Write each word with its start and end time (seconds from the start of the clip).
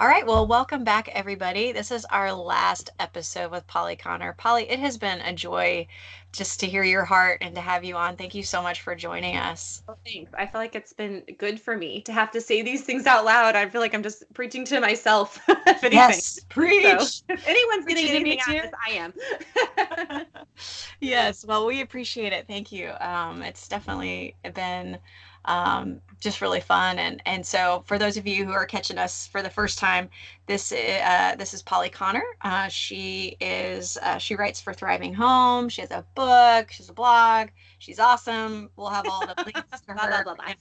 All 0.00 0.06
right, 0.06 0.26
well, 0.26 0.46
welcome 0.46 0.82
back, 0.82 1.10
everybody. 1.10 1.72
This 1.72 1.90
is 1.90 2.06
our 2.06 2.32
last 2.32 2.88
episode 2.98 3.50
with 3.50 3.66
Polly 3.66 3.96
Conner. 3.96 4.32
Polly, 4.32 4.62
it 4.70 4.78
has 4.78 4.96
been 4.96 5.20
a 5.20 5.34
joy 5.34 5.86
just 6.32 6.58
to 6.60 6.66
hear 6.66 6.82
your 6.82 7.04
heart 7.04 7.36
and 7.42 7.54
to 7.54 7.60
have 7.60 7.84
you 7.84 7.96
on. 7.96 8.16
Thank 8.16 8.34
you 8.34 8.42
so 8.42 8.62
much 8.62 8.80
for 8.80 8.94
joining 8.94 9.36
us. 9.36 9.82
Well, 9.86 9.98
thanks. 10.06 10.32
I 10.38 10.46
feel 10.46 10.58
like 10.58 10.74
it's 10.74 10.94
been 10.94 11.22
good 11.36 11.60
for 11.60 11.76
me 11.76 12.00
to 12.00 12.14
have 12.14 12.30
to 12.30 12.40
say 12.40 12.62
these 12.62 12.80
things 12.80 13.04
out 13.04 13.26
loud. 13.26 13.56
I 13.56 13.68
feel 13.68 13.82
like 13.82 13.94
I'm 13.94 14.02
just 14.02 14.24
preaching 14.32 14.64
to 14.64 14.80
myself. 14.80 15.38
if 15.48 15.66
anything. 15.66 15.92
Yes, 15.92 16.40
preach. 16.48 16.82
So, 16.82 17.24
if 17.28 17.46
anyone's 17.46 17.84
getting 17.84 18.08
anything 18.08 18.40
out 18.40 18.56
of 18.56 18.62
this, 18.62 18.72
I 18.88 20.16
am. 20.16 20.24
yes, 21.00 21.44
well, 21.44 21.66
we 21.66 21.82
appreciate 21.82 22.32
it. 22.32 22.46
Thank 22.46 22.72
you. 22.72 22.92
Um, 23.00 23.42
it's 23.42 23.68
definitely 23.68 24.34
been 24.54 24.96
um, 25.44 26.00
just 26.20 26.40
really 26.40 26.60
fun. 26.60 26.98
And 26.98 27.22
and 27.26 27.44
so 27.44 27.82
for 27.86 27.98
those 27.98 28.16
of 28.16 28.26
you 28.26 28.44
who 28.44 28.52
are 28.52 28.66
catching 28.66 28.98
us 28.98 29.26
for 29.26 29.42
the 29.42 29.50
first 29.50 29.78
time, 29.78 30.08
this 30.46 30.72
uh, 30.72 31.34
this 31.38 31.54
is 31.54 31.62
Polly 31.62 31.88
Conner. 31.88 32.24
Uh, 32.42 32.68
she 32.68 33.36
is 33.40 33.96
uh, 34.02 34.18
she 34.18 34.34
writes 34.34 34.60
for 34.60 34.72
Thriving 34.72 35.14
Home. 35.14 35.68
She 35.68 35.80
has 35.80 35.90
a 35.90 36.04
book. 36.14 36.70
She 36.70 36.82
has 36.82 36.90
a 36.90 36.94
blog. 36.94 37.48
She's 37.78 37.98
awesome. 37.98 38.70
We'll 38.76 38.90
have 38.90 39.06
all 39.08 39.26
the 39.26 39.34
links 39.44 39.80
to 39.80 39.92
her. 39.92 39.94
blah, 39.94 40.22
blah, 40.22 40.34
blah, 40.34 40.54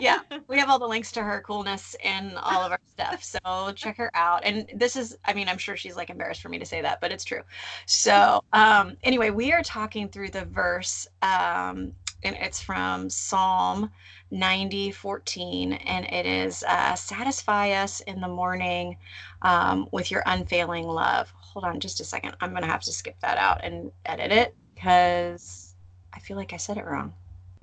yeah, 0.00 0.18
we 0.48 0.58
have 0.58 0.68
all 0.68 0.78
the 0.78 0.86
links 0.86 1.12
to 1.12 1.22
her 1.22 1.40
coolness 1.40 1.94
and 2.02 2.36
all 2.38 2.62
of 2.62 2.72
our 2.72 2.80
stuff. 2.86 3.22
So 3.22 3.72
check 3.72 3.96
her 3.98 4.10
out. 4.14 4.44
And 4.44 4.68
this 4.74 4.96
is, 4.96 5.16
I 5.24 5.32
mean, 5.32 5.48
I'm 5.48 5.58
sure 5.58 5.76
she's 5.76 5.96
like 5.96 6.10
embarrassed 6.10 6.42
for 6.42 6.48
me 6.48 6.58
to 6.58 6.66
say 6.66 6.82
that, 6.82 7.00
but 7.00 7.12
it's 7.12 7.24
true. 7.24 7.42
So 7.86 8.42
um, 8.52 8.96
anyway, 9.04 9.30
we 9.30 9.52
are 9.52 9.62
talking 9.62 10.08
through 10.08 10.30
the 10.30 10.44
verse, 10.44 11.06
um, 11.22 11.92
and 12.22 12.36
it's 12.36 12.60
from 12.60 13.10
Psalm 13.10 13.90
90 14.30 14.90
14 14.90 15.72
and 15.74 16.04
it 16.06 16.26
is 16.26 16.64
uh, 16.64 16.94
satisfy 16.94 17.70
us 17.70 18.00
in 18.00 18.20
the 18.20 18.28
morning 18.28 18.96
um, 19.42 19.88
with 19.92 20.10
your 20.10 20.22
unfailing 20.26 20.84
love. 20.84 21.32
Hold 21.36 21.64
on 21.64 21.80
just 21.80 22.00
a 22.00 22.04
second. 22.04 22.36
I'm 22.40 22.52
gonna 22.52 22.66
have 22.66 22.82
to 22.82 22.92
skip 22.92 23.18
that 23.20 23.38
out 23.38 23.64
and 23.64 23.90
edit 24.04 24.32
it 24.32 24.54
because 24.74 25.74
i 26.12 26.18
feel 26.18 26.36
like 26.36 26.52
i 26.52 26.56
said 26.56 26.76
it 26.76 26.84
wrong. 26.84 27.14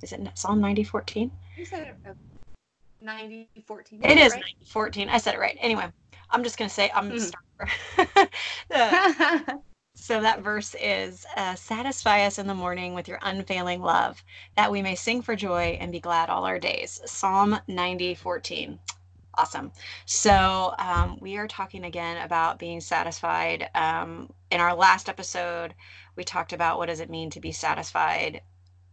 Is 0.02 0.12
it 0.12 0.20
psalm 0.34 0.60
90 0.60 0.84
14 0.84 1.30
you 1.56 1.64
said 1.64 1.88
it 1.88 1.96
uh, 2.08 2.14
90 3.00 3.48
14 3.66 4.04
it 4.04 4.18
is 4.18 4.32
right? 4.32 4.40
90 4.40 4.64
14 4.66 5.08
i 5.08 5.18
said 5.18 5.34
it 5.34 5.40
right. 5.40 5.56
Anyway 5.60 5.86
i'm 6.30 6.42
just 6.42 6.58
gonna 6.58 6.68
say 6.68 6.90
i'm 6.94 7.10
mm-hmm. 7.10 7.18
start 8.08 8.28
So 9.96 10.20
that 10.20 10.42
verse 10.42 10.74
is 10.80 11.24
uh, 11.36 11.54
Satisfy 11.54 12.26
us 12.26 12.38
in 12.38 12.46
the 12.46 12.54
morning 12.54 12.94
with 12.94 13.08
your 13.08 13.20
unfailing 13.22 13.80
love, 13.80 14.22
that 14.56 14.70
we 14.70 14.82
may 14.82 14.96
sing 14.96 15.22
for 15.22 15.36
joy 15.36 15.78
and 15.80 15.92
be 15.92 16.00
glad 16.00 16.28
all 16.28 16.44
our 16.44 16.58
days. 16.58 17.00
Psalm 17.06 17.58
90, 17.68 18.14
14. 18.16 18.78
Awesome. 19.36 19.72
So 20.04 20.74
um, 20.78 21.18
we 21.20 21.36
are 21.36 21.48
talking 21.48 21.84
again 21.84 22.22
about 22.24 22.58
being 22.58 22.80
satisfied. 22.80 23.70
Um, 23.74 24.32
in 24.50 24.60
our 24.60 24.74
last 24.74 25.08
episode, 25.08 25.74
we 26.16 26.24
talked 26.24 26.52
about 26.52 26.78
what 26.78 26.86
does 26.86 27.00
it 27.00 27.08
mean 27.10 27.30
to 27.30 27.40
be 27.40 27.52
satisfied 27.52 28.42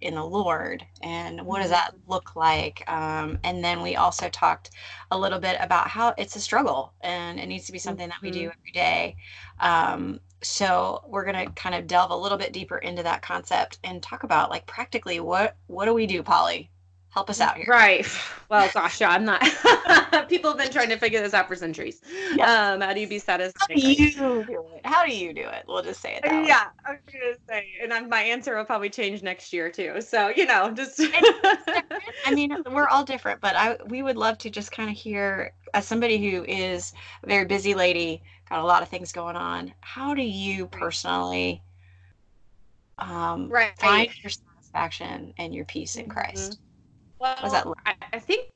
in 0.02 0.16
the 0.16 0.26
Lord 0.26 0.86
and 1.04 1.46
what 1.46 1.62
does 1.62 1.70
that 1.70 1.94
look 2.08 2.36
like? 2.36 2.84
Um, 2.92 3.38
and 3.44 3.64
then 3.64 3.82
we 3.82 3.96
also 3.96 4.30
talked 4.30 4.72
a 5.12 5.18
little 5.18 5.40
bit 5.40 5.58
about 5.59 5.88
how 5.88 6.14
it's 6.18 6.36
a 6.36 6.40
struggle 6.40 6.94
and 7.02 7.40
it 7.40 7.48
needs 7.48 7.66
to 7.68 7.72
be 7.72 7.80
something 7.80 8.09
that 8.09 8.22
we 8.22 8.31
do 8.31 8.52
every 8.52 8.72
day. 8.74 9.16
Um, 9.59 10.20
so 10.44 11.03
we're 11.07 11.24
going 11.25 11.46
to 11.46 11.52
kind 11.53 11.75
of 11.75 11.88
delve 11.88 12.12
a 12.12 12.16
little 12.16 12.38
bit 12.38 12.53
deeper 12.53 12.78
into 12.78 13.03
that 13.03 13.22
concept 13.22 13.79
and 13.84 14.02
talk 14.02 14.24
about 14.24 14.50
like 14.50 14.66
practically 14.66 15.19
what 15.19 15.56
what 15.68 15.85
do 15.85 15.94
we 15.94 16.07
do 16.07 16.24
polly 16.24 16.69
help 17.12 17.30
us 17.30 17.40
out 17.42 17.58
here 17.58 17.66
right 17.68 18.08
well 18.50 18.70
gosh 18.74 19.02
yeah 19.02 19.10
i'm 19.10 19.26
not 19.26 19.42
people 20.30 20.52
have 20.52 20.58
been 20.58 20.72
trying 20.72 20.90
to 20.90 20.98
figure 20.98 21.22
this 21.22 21.34
out 21.34 21.48
for 21.48 21.56
centuries 21.56 22.02
um 22.42 22.82
how 22.82 22.94
do 22.94 23.00
you 23.00 23.08
be 23.08 23.20
satisfied 23.20 23.54
how 23.70 23.76
do 23.76 23.82
you 23.82 24.12
do 24.12 24.66
it 24.74 24.86
how 24.86 25.06
do 25.06 25.16
you 25.16 25.34
do 25.34 25.42
it 25.42 25.64
we'll 25.68 25.84
just 25.84 26.02
say 26.02 26.16
it 26.16 26.22
yeah 26.26 26.40
way. 26.40 26.72
i'm 26.86 27.00
gonna 27.12 27.36
say 27.48 27.68
and 27.82 27.94
I'm, 27.94 28.10
my 28.10 28.22
answer 28.22 28.56
will 28.56 28.66
probably 28.66 28.90
change 28.90 29.24
next 29.24 29.52
year 29.54 29.70
too 29.70 30.02
so 30.02 30.30
you 30.30 30.46
know 30.46 30.72
just 30.72 31.00
i 32.26 32.34
mean 32.34 32.56
we're 32.72 32.88
all 32.88 33.04
different 33.04 33.42
but 33.42 33.56
i 33.56 33.78
we 33.88 34.04
would 34.04 34.18
love 34.18 34.38
to 34.40 34.50
just 34.50 34.72
kind 34.72 34.90
of 34.90 34.96
hear 34.96 35.54
as 35.74 35.88
somebody 35.88 36.18
who 36.18 36.44
is 36.46 36.94
a 37.24 37.28
very 37.28 37.46
busy 37.46 37.74
lady 37.74 38.22
got 38.52 38.60
a 38.60 38.66
lot 38.66 38.84
of 38.84 38.90
things 38.90 39.12
going 39.14 39.38
on. 39.38 39.74
How 39.80 40.14
do 40.14 40.22
you 40.22 40.68
personally 40.68 41.64
um, 43.00 43.50
right. 43.50 43.72
find 43.80 44.10
your 44.22 44.30
satisfaction 44.30 45.34
and 45.38 45.56
your 45.56 45.66
peace 45.66 45.96
in 45.96 46.10
Christ? 46.10 46.52
Mm-hmm. 46.52 46.71
Well, 47.22 47.76
I, 47.86 47.96
I 48.14 48.20
think 48.20 48.50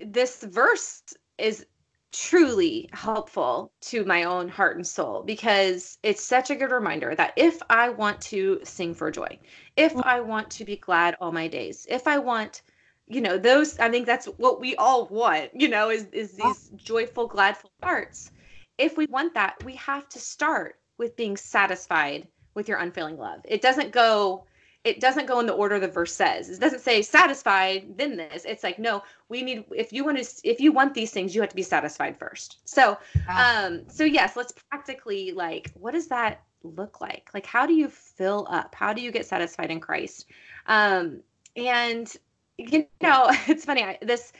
this 0.00 0.42
verse 0.44 1.02
is 1.38 1.66
truly 2.12 2.88
helpful 2.92 3.72
to 3.80 4.04
my 4.04 4.22
own 4.22 4.48
heart 4.48 4.76
and 4.76 4.86
soul 4.86 5.24
because 5.24 5.98
it's 6.04 6.22
such 6.22 6.50
a 6.50 6.54
good 6.54 6.70
reminder 6.70 7.14
that 7.16 7.32
if 7.36 7.60
I 7.68 7.88
want 7.88 8.20
to 8.22 8.60
sing 8.62 8.94
for 8.94 9.10
joy, 9.10 9.38
if. 9.76 9.96
I 9.96 10.20
want 10.20 10.48
to 10.50 10.64
be 10.64 10.76
glad 10.76 11.16
all 11.20 11.32
my 11.32 11.48
days, 11.48 11.86
if 11.90 12.06
I 12.06 12.18
want 12.18 12.62
you 13.06 13.20
know 13.20 13.36
those 13.36 13.78
i 13.80 13.90
think 13.90 14.06
that's 14.06 14.24
what 14.38 14.62
we 14.62 14.74
all 14.76 15.06
want 15.08 15.50
you 15.52 15.68
know 15.68 15.90
is 15.90 16.06
is 16.10 16.32
these 16.32 16.70
joyful 16.74 17.28
gladful 17.28 17.68
hearts 17.82 18.30
if 18.78 18.96
we 18.96 19.06
want 19.06 19.34
that, 19.34 19.62
we 19.64 19.76
have 19.76 20.08
to 20.10 20.18
start 20.18 20.80
with 20.98 21.16
being 21.16 21.36
satisfied 21.36 22.28
with 22.54 22.68
your 22.68 22.78
unfailing 22.78 23.18
love. 23.18 23.40
It 23.44 23.62
doesn't 23.62 23.92
go 23.92 24.44
it 24.84 25.00
doesn't 25.00 25.26
go 25.26 25.40
in 25.40 25.46
the 25.46 25.52
order 25.52 25.78
the 25.78 25.88
verse 25.88 26.14
says. 26.14 26.50
It 26.50 26.60
doesn't 26.60 26.80
say 26.80 27.00
satisfied 27.00 27.96
then 27.96 28.16
this. 28.16 28.44
It's 28.44 28.62
like 28.62 28.78
no, 28.78 29.02
we 29.28 29.42
need 29.42 29.64
if 29.70 29.92
you 29.92 30.04
want 30.04 30.22
to 30.22 30.48
if 30.48 30.60
you 30.60 30.72
want 30.72 30.94
these 30.94 31.10
things, 31.10 31.34
you 31.34 31.40
have 31.40 31.50
to 31.50 31.56
be 31.56 31.62
satisfied 31.62 32.18
first. 32.18 32.58
So 32.64 32.98
um 33.28 33.82
so 33.88 34.04
yes, 34.04 34.36
let's 34.36 34.52
practically 34.70 35.32
like 35.32 35.72
what 35.74 35.92
does 35.92 36.08
that 36.08 36.42
look 36.62 37.00
like? 37.00 37.30
Like 37.32 37.46
how 37.46 37.66
do 37.66 37.72
you 37.72 37.88
fill 37.88 38.46
up? 38.50 38.74
How 38.74 38.92
do 38.92 39.00
you 39.00 39.10
get 39.10 39.26
satisfied 39.26 39.70
in 39.70 39.80
Christ? 39.80 40.26
Um 40.66 41.20
and 41.56 42.14
you 42.58 42.86
know, 43.02 43.28
it's 43.46 43.64
funny. 43.64 43.82
I, 43.82 43.98
this 44.02 44.32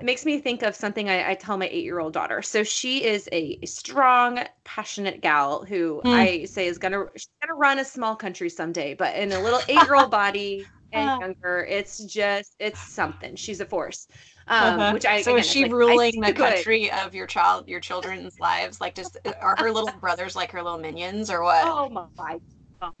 it 0.00 0.04
makes 0.04 0.24
me 0.24 0.38
think 0.38 0.62
of 0.62 0.74
something 0.74 1.10
I, 1.10 1.30
I 1.30 1.34
tell 1.34 1.58
my 1.58 1.68
eight 1.68 1.84
year 1.84 2.00
old 2.00 2.14
daughter. 2.14 2.40
So 2.40 2.64
she 2.64 3.04
is 3.04 3.28
a, 3.32 3.58
strong, 3.64 4.40
passionate 4.64 5.20
gal 5.20 5.64
who 5.64 6.00
mm. 6.04 6.12
I 6.12 6.44
say 6.46 6.66
is 6.66 6.78
gonna 6.78 7.04
she's 7.14 7.28
gonna 7.42 7.54
run 7.54 7.78
a 7.78 7.84
small 7.84 8.16
country 8.16 8.48
someday, 8.48 8.94
but 8.94 9.14
in 9.14 9.32
a 9.32 9.40
little 9.40 9.60
eight 9.68 9.82
year 9.82 9.94
old 9.94 10.10
body 10.22 10.66
and 10.92 11.08
uh-huh. 11.08 11.20
younger, 11.20 11.66
it's 11.68 11.98
just 12.04 12.56
it's 12.58 12.80
something. 12.80 13.36
She's 13.36 13.60
a 13.60 13.66
force. 13.66 14.08
Um, 14.48 14.80
uh-huh. 14.80 14.92
which 14.94 15.04
I 15.04 15.22
so 15.22 15.32
again, 15.32 15.40
is 15.40 15.50
she 15.50 15.62
like, 15.64 15.72
ruling 15.72 16.20
the 16.20 16.32
country 16.32 16.90
of 16.90 17.14
your 17.14 17.26
child, 17.26 17.68
your 17.68 17.80
children's 17.80 18.40
lives? 18.40 18.80
Like, 18.80 18.94
just 18.94 19.18
are 19.40 19.54
her 19.58 19.70
little 19.70 19.92
brothers 20.00 20.34
like 20.34 20.50
her 20.52 20.62
little 20.62 20.78
minions, 20.78 21.30
or 21.30 21.42
what? 21.42 21.62
Oh 21.66 21.88
my 21.90 22.38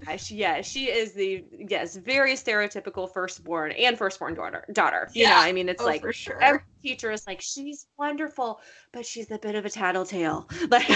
gosh, 0.04 0.30
yeah, 0.30 0.60
she 0.60 0.86
is 0.86 1.12
the 1.12 1.44
yes, 1.68 1.96
very 1.96 2.34
stereotypical 2.34 3.12
firstborn 3.12 3.72
and 3.72 3.96
firstborn 3.96 4.34
daughter. 4.34 4.64
Daughter, 4.72 5.08
you 5.12 5.22
yeah. 5.22 5.30
know, 5.30 5.36
I 5.36 5.52
mean, 5.52 5.68
it's 5.68 5.82
oh, 5.82 5.86
like 5.86 6.02
for 6.02 6.12
sure. 6.12 6.42
every 6.42 6.60
teacher 6.82 7.10
is 7.10 7.26
like, 7.26 7.40
she's 7.40 7.86
wonderful, 7.98 8.60
but 8.92 9.06
she's 9.06 9.30
a 9.30 9.38
bit 9.38 9.54
of 9.54 9.64
a 9.64 9.70
tattletale. 9.70 10.48
Like 10.70 10.88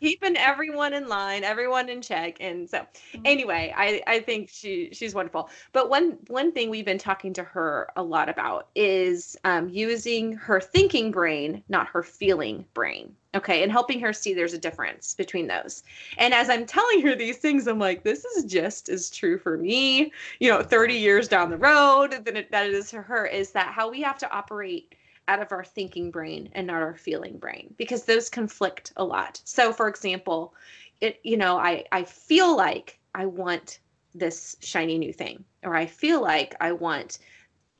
keeping 0.00 0.36
everyone 0.36 0.92
in 0.92 1.08
line, 1.08 1.44
everyone 1.44 1.88
in 1.88 2.02
check. 2.02 2.36
And 2.40 2.68
so 2.68 2.78
mm-hmm. 2.78 3.22
anyway, 3.24 3.72
I, 3.76 4.02
I 4.06 4.20
think 4.20 4.48
she 4.50 4.90
she's 4.92 5.14
wonderful. 5.14 5.50
But 5.72 5.90
one 5.90 6.18
one 6.28 6.52
thing 6.52 6.70
we've 6.70 6.84
been 6.84 6.98
talking 6.98 7.32
to 7.34 7.44
her 7.44 7.88
a 7.96 8.02
lot 8.02 8.28
about 8.28 8.68
is 8.74 9.36
um, 9.44 9.68
using 9.68 10.32
her 10.32 10.60
thinking 10.60 11.10
brain, 11.10 11.62
not 11.68 11.86
her 11.88 12.02
feeling 12.02 12.64
brain. 12.74 13.14
Okay, 13.34 13.62
and 13.62 13.70
helping 13.70 14.00
her 14.00 14.14
see 14.14 14.32
there's 14.32 14.54
a 14.54 14.58
difference 14.58 15.14
between 15.14 15.46
those. 15.46 15.82
And 16.16 16.32
as 16.32 16.48
I'm 16.48 16.64
telling 16.64 17.02
her 17.02 17.14
these 17.14 17.36
things, 17.36 17.66
I'm 17.66 17.78
like, 17.78 18.02
this 18.02 18.24
is 18.24 18.44
just 18.44 18.88
as 18.88 19.10
true 19.10 19.38
for 19.38 19.58
me, 19.58 20.10
you 20.40 20.50
know, 20.50 20.62
30 20.62 20.94
years 20.94 21.28
down 21.28 21.50
the 21.50 21.58
road 21.58 22.24
than 22.24 22.36
it, 22.38 22.50
that 22.50 22.66
it 22.66 22.72
is 22.72 22.90
for 22.90 23.02
her, 23.02 23.26
is 23.26 23.50
that 23.50 23.74
how 23.74 23.90
we 23.90 24.00
have 24.00 24.16
to 24.18 24.30
operate 24.32 24.94
out 25.28 25.42
of 25.42 25.52
our 25.52 25.64
thinking 25.64 26.10
brain 26.10 26.48
and 26.52 26.66
not 26.66 26.82
our 26.82 26.96
feeling 26.96 27.38
brain 27.38 27.74
because 27.76 28.04
those 28.04 28.28
conflict 28.28 28.92
a 28.96 29.04
lot. 29.04 29.40
So 29.44 29.72
for 29.72 29.88
example, 29.88 30.54
it 31.00 31.20
you 31.22 31.36
know, 31.36 31.58
I 31.58 31.84
I 31.92 32.04
feel 32.04 32.56
like 32.56 32.98
I 33.14 33.26
want 33.26 33.80
this 34.14 34.56
shiny 34.60 34.98
new 34.98 35.12
thing 35.12 35.44
or 35.62 35.74
I 35.74 35.86
feel 35.86 36.22
like 36.22 36.54
I 36.60 36.72
want 36.72 37.18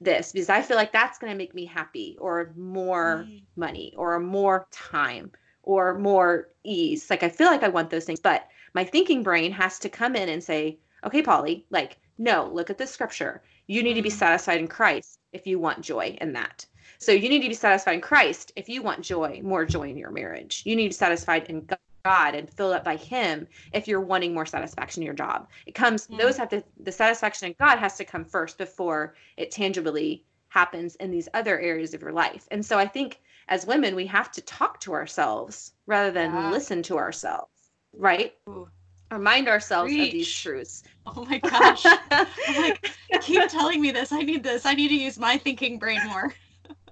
this 0.00 0.32
because 0.32 0.50
I 0.50 0.60
feel 0.60 0.76
like 0.76 0.93
that's 0.93 1.19
going 1.19 1.32
to 1.32 1.38
make 1.38 1.54
me 1.54 1.64
happy 1.64 2.19
or 2.20 2.52
more 2.56 3.25
mm. 3.26 3.43
money 3.56 3.94
or 3.96 4.19
more 4.20 4.66
time 4.70 5.32
or 5.62 5.98
more 5.98 6.48
ease. 6.64 7.08
Like 7.08 7.22
I 7.22 7.31
feel 7.31 7.46
like 7.46 7.62
I 7.62 7.69
want 7.69 7.90
those 7.90 8.04
things, 8.04 8.20
but 8.20 8.46
my 8.75 8.84
thinking 8.84 9.22
brain 9.22 9.52
has 9.52 9.78
to 9.81 9.88
come 9.88 10.14
in 10.14 10.28
and 10.28 10.44
say, 10.44 10.78
"Okay, 11.04 11.22
Polly, 11.22 11.64
like 11.70 11.98
no, 12.19 12.50
look 12.52 12.70
at 12.70 12.78
the 12.78 12.87
scripture 12.87 13.43
You 13.66 13.82
need 13.82 13.94
to 13.94 14.02
be 14.02 14.08
mm-hmm. 14.08 14.19
satisfied 14.19 14.60
in 14.60 14.69
Christ 14.69 15.19
if 15.32 15.46
you 15.46 15.58
want 15.58 15.81
joy 15.82 16.16
in 16.20 16.32
that. 16.34 16.66
So 16.98 17.12
you 17.12 17.28
need 17.28 17.43
to 17.43 17.48
be 17.48 17.54
satisfied 17.54 17.94
in 17.94 18.00
Christ 18.00 18.52
if 18.56 18.69
you 18.69 18.82
want 18.82 19.02
joy, 19.02 19.40
more 19.43 19.64
joy 19.64 19.88
in 19.88 19.96
your 19.96 20.10
marriage. 20.10 20.62
You 20.64 20.76
need 20.76 20.84
to 20.84 20.88
be 20.90 20.94
satisfied 20.94 21.44
in 21.44 21.66
God 22.04 22.34
and 22.34 22.50
filled 22.50 22.75
up 22.75 22.84
by 22.84 22.96
Him 22.96 23.46
if 23.72 23.88
you're 23.88 24.00
wanting 24.00 24.32
more 24.32 24.46
satisfaction 24.46 25.02
in 25.02 25.06
your 25.06 25.14
job. 25.14 25.48
It 25.66 25.75
comes; 25.75 26.06
yeah. 26.10 26.19
those 26.19 26.37
have 26.37 26.48
to 26.50 26.62
the 26.81 26.93
satisfaction 26.93 27.48
in 27.48 27.54
God 27.58 27.78
has 27.78 27.96
to 27.96 28.04
come 28.04 28.25
first 28.25 28.58
before 28.58 29.14
it 29.37 29.50
tangibly 29.50 30.25
happens 30.48 30.94
in 30.96 31.10
these 31.10 31.28
other 31.34 31.58
areas 31.58 31.94
of 31.94 32.00
your 32.00 32.12
life. 32.12 32.46
And 32.50 32.64
so 32.64 32.78
I 32.78 32.87
think 32.87 33.20
as 33.48 33.66
women, 33.66 33.94
we 33.94 34.06
have 34.06 34.32
to 34.32 34.40
talk 34.43 34.81
to 34.81 34.93
ourselves 34.93 35.72
rather 35.87 36.10
than 36.10 36.32
yeah. 36.32 36.50
listen 36.50 36.82
to 36.84 36.96
ourselves, 36.96 37.50
right? 37.93 38.34
Ooh. 38.48 38.69
Remind 39.12 39.48
ourselves 39.48 39.93
Reach. 39.93 40.08
of 40.08 40.12
these 40.12 40.32
truths. 40.32 40.82
Oh 41.08 41.25
my 41.25 41.38
gosh. 41.38 41.84
like, 42.48 42.90
keep 43.20 43.48
telling 43.48 43.81
me 43.81 43.93
this. 43.93 44.10
I 44.10 44.22
need 44.22 44.43
this. 44.43 44.66
I 44.66 44.75
need 44.75 44.88
to 44.88 44.96
use 44.96 45.20
my 45.20 45.38
thinking 45.38 45.78
brain 45.78 46.00
more. 46.08 46.34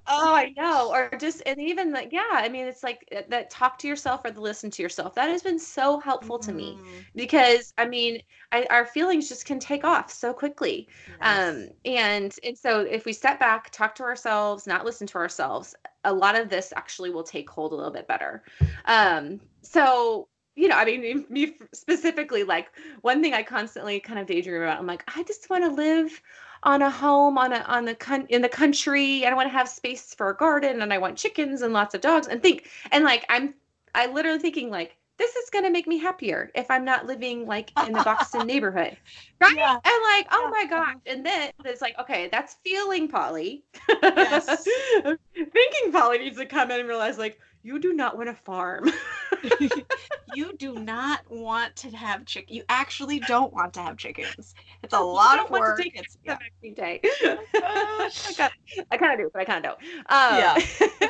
Oh, 0.06 0.34
I 0.34 0.52
know. 0.56 0.90
Or 0.90 1.10
just, 1.18 1.42
and 1.46 1.60
even 1.60 1.92
like, 1.92 2.12
yeah, 2.12 2.22
I 2.32 2.48
mean, 2.48 2.66
it's 2.66 2.82
like 2.82 3.06
uh, 3.14 3.22
that 3.28 3.50
talk 3.50 3.78
to 3.78 3.88
yourself 3.88 4.24
or 4.24 4.30
the 4.30 4.40
listen 4.40 4.70
to 4.72 4.82
yourself. 4.82 5.14
That 5.14 5.30
has 5.30 5.42
been 5.42 5.58
so 5.58 5.98
helpful 5.98 6.38
mm-hmm. 6.38 6.50
to 6.50 6.56
me 6.56 6.78
mm-hmm. 6.78 6.98
because 7.14 7.72
I 7.78 7.86
mean, 7.86 8.20
I, 8.52 8.66
our 8.70 8.86
feelings 8.86 9.28
just 9.28 9.44
can 9.46 9.58
take 9.58 9.84
off 9.84 10.12
so 10.12 10.32
quickly. 10.32 10.88
Yes. 11.20 11.54
Um, 11.54 11.68
and, 11.84 12.34
and 12.44 12.56
so 12.56 12.80
if 12.80 13.04
we 13.04 13.12
step 13.12 13.38
back, 13.38 13.70
talk 13.70 13.94
to 13.96 14.02
ourselves, 14.02 14.66
not 14.66 14.84
listen 14.84 15.06
to 15.08 15.18
ourselves, 15.18 15.74
a 16.04 16.12
lot 16.12 16.38
of 16.38 16.48
this 16.48 16.72
actually 16.76 17.10
will 17.10 17.22
take 17.22 17.48
hold 17.48 17.72
a 17.72 17.74
little 17.74 17.92
bit 17.92 18.06
better. 18.06 18.42
Um, 18.84 19.40
so 19.62 20.28
you 20.56 20.68
know, 20.68 20.76
I 20.76 20.84
mean, 20.84 21.26
me 21.28 21.56
specifically, 21.72 22.44
like 22.44 22.68
one 23.00 23.22
thing 23.22 23.34
I 23.34 23.42
constantly 23.42 23.98
kind 24.00 24.18
of 24.18 24.26
daydream 24.26 24.62
about. 24.62 24.78
I'm 24.78 24.86
like, 24.86 25.04
I 25.16 25.22
just 25.24 25.50
want 25.50 25.64
to 25.64 25.70
live 25.70 26.20
on 26.64 26.82
a 26.82 26.90
home 26.90 27.38
on 27.38 27.52
a 27.52 27.60
on 27.68 27.84
the 27.84 27.94
con- 27.94 28.26
in 28.28 28.42
the 28.42 28.48
country. 28.48 29.24
I 29.24 29.32
want 29.34 29.48
to 29.48 29.52
have 29.52 29.68
space 29.68 30.14
for 30.14 30.30
a 30.30 30.36
garden, 30.36 30.82
and 30.82 30.92
I 30.92 30.98
want 30.98 31.16
chickens 31.16 31.62
and 31.62 31.72
lots 31.72 31.94
of 31.94 32.00
dogs. 32.00 32.26
And 32.26 32.42
think, 32.42 32.68
and 32.90 33.04
like 33.04 33.24
I'm, 33.28 33.54
I 33.94 34.06
literally 34.06 34.38
thinking 34.40 34.70
like 34.70 34.96
this 35.18 35.36
is 35.36 35.50
going 35.50 35.64
to 35.64 35.70
make 35.70 35.86
me 35.86 35.98
happier 35.98 36.50
if 36.54 36.70
I'm 36.70 36.84
not 36.84 37.06
living 37.06 37.46
like 37.46 37.70
in 37.86 37.92
the 37.92 38.02
Boston 38.02 38.46
neighborhood. 38.46 38.96
Right? 39.40 39.56
Yeah. 39.56 39.72
And 39.72 39.82
like, 39.84 40.26
oh 40.32 40.48
my 40.50 40.66
gosh. 40.66 40.96
And 41.06 41.24
then 41.24 41.52
it's 41.64 41.80
like, 41.80 41.98
okay, 42.00 42.28
that's 42.32 42.56
feeling 42.64 43.08
Polly. 43.08 43.64
Yes. 44.02 44.66
Thinking 45.34 45.92
Polly 45.92 46.18
needs 46.18 46.36
to 46.38 46.46
come 46.46 46.70
in 46.70 46.80
and 46.80 46.88
realize 46.88 47.16
like, 47.16 47.38
you 47.64 47.80
do 47.80 47.94
not 47.94 48.16
want 48.16 48.28
to 48.28 48.34
farm. 48.34 48.90
you 50.34 50.54
do 50.56 50.74
not 50.74 51.20
want 51.28 51.74
to 51.76 51.90
have 51.90 52.24
chicken. 52.26 52.54
You 52.54 52.62
actually 52.68 53.20
don't 53.20 53.52
want 53.52 53.72
to 53.74 53.80
have 53.80 53.96
chickens. 53.96 54.54
It's 54.82 54.92
a 54.92 55.00
lot 55.00 55.40
of 55.40 55.50
work. 55.50 55.80
it's 55.84 56.18
yeah. 56.24 56.38
day. 56.76 57.00
I 57.24 58.96
kind 58.98 59.12
of 59.12 59.18
do, 59.18 59.30
but 59.32 59.40
I 59.40 59.44
kind 59.44 59.64
of 59.64 59.72
don't. 59.72 59.80
Um, 60.08 60.38
yeah. 60.38 61.08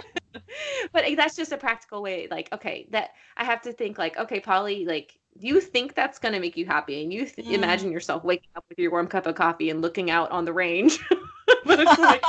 but 0.92 1.04
that's 1.16 1.36
just 1.36 1.52
a 1.52 1.56
practical 1.56 2.02
way. 2.02 2.28
Like, 2.30 2.48
okay, 2.52 2.86
that 2.90 3.10
I 3.36 3.44
have 3.44 3.60
to 3.62 3.72
think 3.72 3.98
like, 3.98 4.16
okay, 4.16 4.40
Polly, 4.40 4.84
like 4.84 5.18
you 5.36 5.60
think 5.60 5.94
that's 5.94 6.18
going 6.18 6.34
to 6.34 6.40
make 6.40 6.56
you 6.56 6.66
happy 6.66 7.02
and 7.02 7.12
you 7.12 7.26
th- 7.26 7.48
mm. 7.48 7.52
imagine 7.52 7.90
yourself 7.90 8.22
waking 8.22 8.50
up 8.54 8.64
with 8.68 8.78
your 8.78 8.92
warm 8.92 9.08
cup 9.08 9.26
of 9.26 9.34
coffee 9.34 9.70
and 9.70 9.82
looking 9.82 10.10
out 10.10 10.30
on 10.30 10.44
the 10.44 10.52
range 10.52 11.00
like 11.98 12.22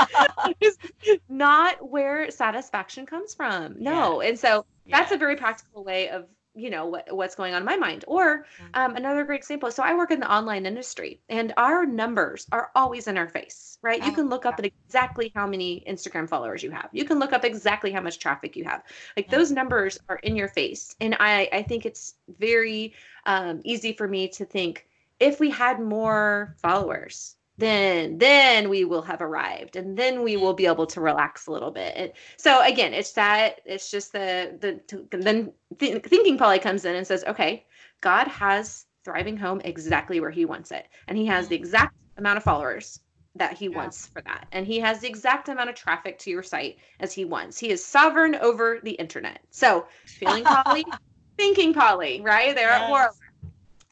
not 1.30 1.90
where 1.90 2.32
satisfaction 2.32 3.06
comes 3.06 3.34
from. 3.34 3.76
No. 3.80 4.22
Yeah. 4.22 4.30
and 4.30 4.40
so 4.40 4.66
that's 4.90 5.12
a 5.12 5.18
very 5.18 5.36
practical 5.36 5.84
way 5.84 6.10
of 6.10 6.26
you 6.58 6.70
know 6.70 6.86
what, 6.86 7.14
what's 7.14 7.36
going 7.36 7.54
on 7.54 7.62
in 7.62 7.66
my 7.66 7.76
mind. 7.76 8.06
Or 8.08 8.46
mm-hmm. 8.62 8.66
um, 8.74 8.96
another 8.96 9.24
great 9.26 9.42
example 9.42 9.70
so 9.72 9.84
i 9.84 9.94
work 9.94 10.12
in 10.12 10.20
the 10.20 10.32
online 10.32 10.66
industry 10.66 11.20
and 11.30 11.54
our 11.58 11.86
numbers 11.86 12.48
are 12.52 12.72
always 12.76 13.08
in 13.08 13.18
our 13.18 13.28
face 13.28 13.76
right? 13.86 14.04
You 14.04 14.14
can 14.14 14.30
look 14.30 14.48
up 14.48 14.56
at 14.58 14.66
exactly 14.66 15.32
how 15.36 15.46
many 15.46 15.84
instagram 15.88 16.28
followers 16.28 16.64
you 16.64 16.72
have. 16.72 16.90
You 16.92 17.06
can 17.06 17.20
look 17.20 17.34
up 17.34 17.46
exactly 17.46 17.92
how 17.92 18.02
much 18.02 18.18
traffic 18.18 18.56
you 18.56 18.64
have. 18.64 18.82
Like 19.16 19.30
those 19.30 19.52
numbers 19.52 20.00
are 20.10 20.18
in 20.24 20.36
your 20.36 20.48
face 20.48 20.96
and 21.00 21.16
i 21.20 21.48
i 21.54 21.62
think 21.62 21.86
it's 21.86 22.16
very 22.40 22.94
um, 23.26 23.62
easy 23.64 23.94
for 23.94 24.08
me 24.08 24.28
to 24.30 24.46
think 24.46 24.88
if 25.20 25.40
we 25.40 25.50
had 25.50 25.80
more 25.80 26.56
followers 26.62 27.36
then 27.58 28.18
then 28.18 28.70
we 28.70 28.84
will 28.84 29.02
have 29.02 29.22
arrived 29.22 29.76
and 29.76 29.98
then 29.98 30.24
we 30.24 30.36
will 30.36 30.54
be 30.54 30.66
able 30.66 30.86
to 30.86 31.00
relax 31.00 31.48
a 31.48 31.52
little 31.52 31.72
bit 31.72 31.94
and 31.96 32.12
so 32.38 32.62
again 32.64 32.94
it's 32.94 33.14
that 33.14 33.62
it's 33.66 33.90
just 33.90 34.12
the 34.12 34.58
the 34.60 35.18
then 35.18 35.52
th- 35.80 36.04
thinking 36.04 36.38
Polly 36.38 36.60
comes 36.60 36.86
in 36.86 36.96
and 36.96 37.08
says 37.08 37.24
okay 37.26 37.66
god 38.02 38.28
has 38.28 38.86
thriving 39.04 39.38
home 39.38 39.62
exactly 39.64 40.20
where 40.20 40.32
he 40.32 40.46
wants 40.46 40.72
it 40.72 40.88
and 41.08 41.18
he 41.18 41.26
has 41.26 41.48
the 41.48 41.56
mm-hmm. 41.56 41.64
exact 41.64 41.96
amount 42.18 42.38
of 42.38 42.44
followers 42.44 43.00
that 43.36 43.58
he 43.58 43.66
yeah. 43.66 43.76
wants 43.76 44.08
for 44.08 44.22
that 44.22 44.48
and 44.52 44.66
he 44.66 44.80
has 44.80 45.00
the 45.00 45.08
exact 45.08 45.48
amount 45.50 45.70
of 45.70 45.76
traffic 45.76 46.18
to 46.18 46.30
your 46.30 46.44
site 46.44 46.78
as 47.00 47.14
he 47.14 47.24
wants 47.24 47.58
he 47.58 47.70
is 47.70 47.84
sovereign 47.84 48.36
over 48.36 48.80
the 48.84 48.92
internet 48.92 49.40
so 49.52 49.86
feeling 50.06 50.44
Polly 50.44 50.86
thinking 51.38 51.74
Polly 51.74 52.22
right 52.22 52.56
there 52.56 52.70
yes. 52.70 52.82
at 52.82 52.90
war 52.90 53.12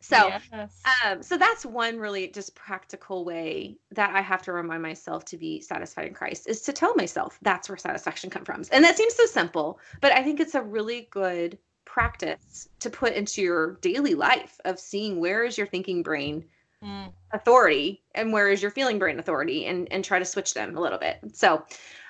so, 0.03 0.27
yes. 0.51 0.81
um, 1.05 1.23
so 1.23 1.37
that's 1.37 1.65
one 1.65 1.97
really 1.97 2.27
just 2.27 2.55
practical 2.55 3.23
way 3.23 3.77
that 3.91 4.13
I 4.13 4.19
have 4.19 4.41
to 4.43 4.51
remind 4.51 4.83
myself 4.83 5.23
to 5.25 5.37
be 5.37 5.61
satisfied 5.61 6.07
in 6.07 6.13
Christ 6.13 6.49
is 6.49 6.61
to 6.63 6.73
tell 6.73 6.93
myself 6.95 7.39
that's 7.41 7.69
where 7.69 7.77
satisfaction 7.77 8.29
comes 8.29 8.45
from. 8.45 8.63
And 8.73 8.83
that 8.83 8.97
seems 8.97 9.15
so 9.15 9.25
simple, 9.27 9.79
but 10.01 10.11
I 10.11 10.21
think 10.21 10.41
it's 10.41 10.55
a 10.55 10.61
really 10.61 11.07
good 11.09 11.57
practice 11.85 12.67
to 12.81 12.89
put 12.89 13.13
into 13.13 13.41
your 13.41 13.75
daily 13.75 14.13
life 14.13 14.59
of 14.65 14.77
seeing 14.77 15.21
where 15.21 15.45
is 15.45 15.57
your 15.57 15.67
thinking 15.67 16.03
brain 16.03 16.43
mm. 16.83 17.09
authority 17.31 18.03
and 18.13 18.33
where 18.33 18.49
is 18.49 18.61
your 18.61 18.71
feeling 18.71 18.99
brain 18.99 19.19
authority 19.19 19.67
and 19.67 19.89
and 19.89 20.03
try 20.03 20.19
to 20.19 20.25
switch 20.25 20.53
them 20.53 20.75
a 20.75 20.81
little 20.81 20.99
bit. 20.99 21.19
So, 21.31 21.63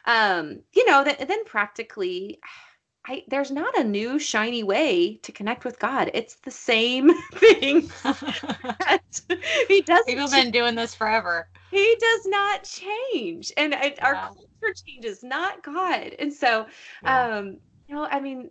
um, 0.06 0.62
you 0.74 0.90
know, 0.90 1.04
that 1.04 1.28
then 1.28 1.46
practically 1.46 2.40
I, 3.06 3.24
there's 3.28 3.52
not 3.52 3.78
a 3.78 3.84
new 3.84 4.18
shiny 4.18 4.64
way 4.64 5.16
to 5.24 5.32
connect 5.32 5.66
with 5.66 5.78
God. 5.78 6.10
It's 6.14 6.36
the 6.36 6.52
same 6.52 7.12
thing. 7.34 7.90
he 9.68 9.82
does. 9.82 10.06
People 10.06 10.30
been 10.30 10.52
doing 10.52 10.76
this 10.76 10.96
forever. 10.96 11.50
He 11.70 11.98
does 12.00 12.26
not 12.28 12.64
change, 12.64 13.52
and 13.58 13.74
it, 13.74 13.96
yeah. 13.98 14.06
our 14.06 14.14
culture 14.16 14.76
changes, 14.86 15.24
not 15.24 15.64
God. 15.64 16.16
And 16.20 16.32
so, 16.32 16.66
yeah. 17.04 17.38
um, 17.38 17.58
you 17.88 17.96
know, 17.96 18.08
I 18.10 18.20
mean, 18.20 18.50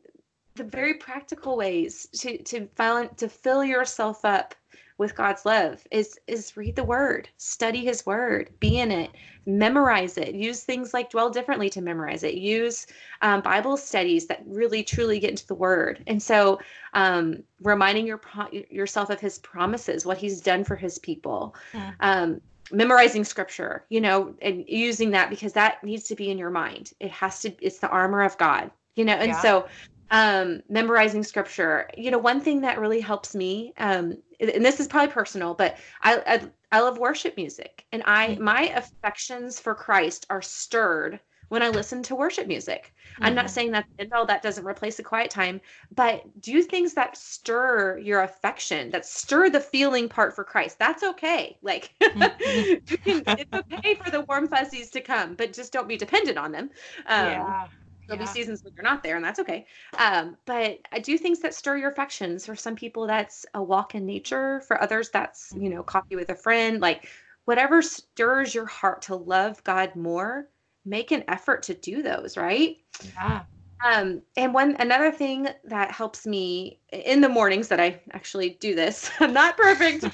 the 0.56 0.64
very 0.64 0.94
practical 0.94 1.56
ways 1.56 2.06
to 2.19 2.43
to 2.43 2.66
fill 2.76 3.08
to 3.08 3.28
fill 3.28 3.64
yourself 3.64 4.25
up 4.25 4.55
with 4.98 5.14
God's 5.14 5.44
love 5.44 5.84
is 5.90 6.18
is 6.26 6.56
read 6.56 6.76
the 6.76 6.84
word, 6.84 7.28
study 7.36 7.84
his 7.84 8.06
word, 8.06 8.50
be 8.60 8.78
in 8.78 8.90
it, 8.90 9.10
memorize 9.46 10.19
it, 10.19 10.34
use 10.34 10.62
things 10.62 10.94
like 10.94 11.10
dwell 11.10 11.31
differently 11.31 11.70
to 11.70 11.81
memorize 11.81 12.22
it, 12.22 12.34
use 12.34 12.86
um, 13.22 13.40
Bible 13.40 13.76
studies 13.76 14.26
that 14.26 14.43
really 14.46 14.82
truly 14.82 15.19
get 15.19 15.31
into 15.31 15.46
the 15.46 15.55
word. 15.55 16.02
And 16.06 16.22
so 16.22 16.60
um, 16.94 17.43
reminding 17.60 18.06
your 18.06 18.20
yourself 18.50 19.10
of 19.10 19.20
his 19.20 19.38
promises, 19.38 20.06
what 20.06 20.19
he's 20.19 20.40
done 20.40 20.64
for 20.64 20.76
his 20.76 20.98
people. 20.98 21.55
Yeah. 21.74 21.93
Um, 22.00 22.40
memorizing 22.70 23.22
scripture, 23.22 23.84
you 23.90 24.00
know, 24.00 24.34
and 24.40 24.64
using 24.67 25.10
that 25.10 25.28
because 25.28 25.52
that 25.52 25.82
needs 25.84 26.05
to 26.05 26.14
be 26.14 26.31
in 26.31 26.38
your 26.38 26.48
mind. 26.48 26.93
It 27.00 27.10
has 27.10 27.40
to, 27.40 27.52
it's 27.60 27.81
the 27.81 27.88
armor 27.88 28.22
of 28.22 28.38
God, 28.38 28.70
you 28.96 29.05
know, 29.05 29.12
and 29.12 29.32
yeah. 29.32 29.43
so 29.43 29.69
um, 30.12 30.62
memorizing 30.69 31.24
scripture. 31.24 31.90
You 31.96 32.10
know, 32.10 32.19
one 32.19 32.40
thing 32.40 32.60
that 32.60 32.78
really 32.78 33.00
helps 33.00 33.34
me, 33.34 33.72
um, 33.78 34.19
and 34.38 34.64
this 34.64 34.78
is 34.78 34.86
probably 34.86 35.12
personal, 35.12 35.54
but 35.54 35.78
I, 36.02 36.22
I, 36.26 36.40
I 36.70 36.81
love 36.81 36.98
worship 36.98 37.36
music, 37.36 37.86
and 37.92 38.02
I 38.04 38.28
mm-hmm. 38.28 38.44
my 38.44 38.62
affections 38.76 39.58
for 39.58 39.74
Christ 39.74 40.26
are 40.31 40.42
stirred 40.42 41.19
when 41.48 41.62
I 41.62 41.69
listen 41.69 42.02
to 42.04 42.14
worship 42.14 42.46
music. 42.46 42.94
Mm-hmm. 43.14 43.24
I'm 43.24 43.34
not 43.34 43.46
mm-hmm. 43.46 43.52
saying 43.52 43.70
that 43.72 43.86
no, 44.10 44.26
that 44.26 44.42
doesn't 44.42 44.66
replace 44.66 44.98
the 44.98 45.02
quiet 45.02 45.31
time, 45.31 45.62
but 45.94 46.24
do 46.42 46.62
things 46.62 46.92
that 46.94 47.16
stir 47.16 47.98
your 47.98 48.22
affection, 48.22 48.90
that 48.90 49.06
stir 49.06 49.48
the 49.48 49.60
feeling 49.60 50.10
part 50.10 50.34
for 50.34 50.44
Christ. 50.44 50.78
That's 50.78 51.02
okay. 51.02 51.56
Like 51.62 51.94
mm-hmm. 52.02 52.96
can, 52.96 53.22
it's 53.38 53.52
okay 53.52 53.94
for 53.94 54.10
the 54.10 54.22
warm 54.22 54.46
fuzzies 54.46 54.90
to 54.90 55.00
come, 55.00 55.34
but 55.34 55.54
just 55.54 55.72
don't 55.72 55.88
be 55.88 55.96
dependent 55.96 56.36
on 56.36 56.52
them. 56.52 56.69
Um, 57.06 57.26
yeah 57.26 57.66
There'll 58.12 58.26
yeah. 58.26 58.32
be 58.32 58.40
seasons 58.40 58.62
when 58.62 58.74
you're 58.76 58.84
not 58.84 59.02
there, 59.02 59.16
and 59.16 59.24
that's 59.24 59.38
okay. 59.38 59.66
Um, 59.98 60.36
but 60.44 60.81
I 60.92 60.98
do 60.98 61.16
things 61.16 61.40
that 61.40 61.54
stir 61.54 61.78
your 61.78 61.90
affections. 61.90 62.44
For 62.44 62.54
some 62.54 62.76
people, 62.76 63.06
that's 63.06 63.46
a 63.54 63.62
walk 63.62 63.94
in 63.94 64.04
nature. 64.04 64.60
For 64.60 64.81
others, 64.82 65.08
that's 65.10 65.52
you 65.56 65.70
know 65.70 65.82
coffee 65.82 66.16
with 66.16 66.28
a 66.28 66.34
friend. 66.34 66.81
Like 66.81 67.08
whatever 67.46 67.81
stirs 67.81 68.54
your 68.54 68.66
heart 68.66 69.02
to 69.02 69.16
love 69.16 69.64
God 69.64 69.96
more, 69.96 70.48
make 70.84 71.10
an 71.10 71.24
effort 71.28 71.62
to 71.64 71.74
do 71.74 72.02
those. 72.02 72.36
Right? 72.36 72.76
Yeah. 73.16 73.42
Um, 73.84 74.22
and 74.36 74.52
one 74.52 74.76
another 74.78 75.10
thing 75.10 75.48
that 75.64 75.90
helps 75.90 76.26
me 76.26 76.81
in 76.92 77.20
the 77.22 77.28
mornings 77.28 77.69
that 77.69 77.81
I 77.81 78.00
actually 78.12 78.50
do 78.60 78.74
this. 78.74 79.10
I'm 79.20 79.32
not 79.32 79.56
perfect. 79.56 80.04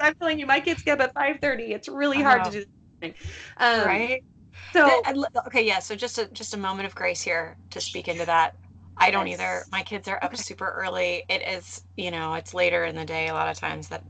I'm 0.00 0.14
telling 0.20 0.38
you, 0.38 0.46
my 0.46 0.60
kids 0.60 0.82
get 0.82 1.00
up 1.00 1.12
at 1.16 1.40
5:30. 1.42 1.70
It's 1.70 1.88
really 1.88 2.22
hard 2.22 2.44
to 2.44 2.50
do. 2.50 2.64
This 3.02 3.12
um, 3.58 3.86
right 3.86 4.22
so 4.74 5.02
okay, 5.46 5.66
yeah. 5.66 5.78
So 5.80 5.94
just 5.96 6.18
a 6.18 6.28
just 6.32 6.54
a 6.54 6.58
moment 6.58 6.86
of 6.86 6.94
grace 6.94 7.22
here 7.22 7.58
to 7.70 7.80
speak 7.80 8.08
into 8.08 8.26
that. 8.26 8.54
I 8.96 9.10
don't 9.10 9.26
yes. 9.26 9.40
either. 9.40 9.64
My 9.72 9.82
kids 9.82 10.06
are 10.08 10.18
up 10.22 10.34
okay. 10.34 10.36
super 10.36 10.70
early. 10.70 11.24
It 11.28 11.42
is, 11.46 11.80
you 11.96 12.10
know, 12.10 12.34
it's 12.34 12.54
later 12.54 12.84
in 12.84 12.94
the 12.94 13.04
day 13.04 13.28
a 13.28 13.34
lot 13.34 13.48
of 13.48 13.58
times 13.58 13.88
that 13.88 14.04